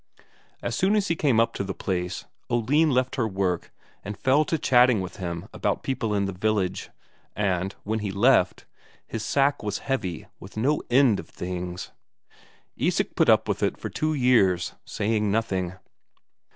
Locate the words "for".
13.77-13.89